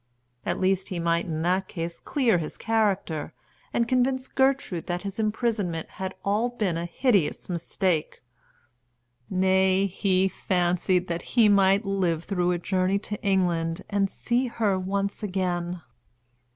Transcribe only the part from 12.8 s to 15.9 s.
to England and see her once again.